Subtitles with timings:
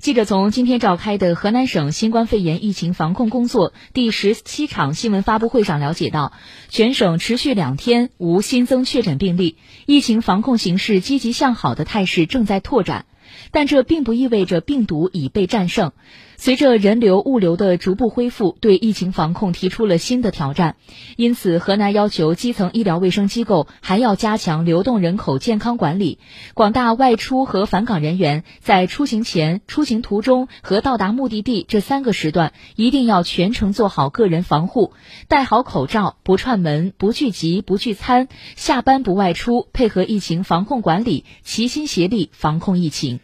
[0.00, 6.32] 记者从今天召开的河南省新冠肺炎疫情防控工作第十七场新闻发布会上了解到，
[6.70, 13.04] 全省持续两天无新增确诊病例，疫情防控形势积极向好的态势正在拓展。
[13.50, 15.92] 但这并不意味着病毒已被战胜。
[16.36, 20.76] 随着人流、物流的逐步恢复，对疫情防控提出了新的挑战。
[21.16, 26.18] 因此，河南要求基层医疗卫生机构还要加强流动人口健康管理。
[26.54, 34.94] 广大外出和返岗人员在出行前、出行途中和到达目的地这三个时段，一定要全程做好个人防护，
[35.28, 43.19] 戴好口罩，不串门、不聚集、不聚餐，下班不外出，配合疫情防控管理，齐心协力防控疫情。